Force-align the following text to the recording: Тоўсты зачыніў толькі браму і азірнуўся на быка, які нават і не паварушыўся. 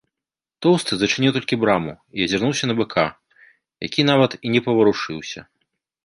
Тоўсты 0.65 0.93
зачыніў 0.99 1.33
толькі 1.35 1.59
браму 1.63 1.91
і 2.17 2.23
азірнуўся 2.25 2.65
на 2.69 2.73
быка, 2.79 3.03
які 3.87 4.01
нават 4.11 4.31
і 4.49 4.55
не 4.55 4.61
паварушыўся. 4.69 5.45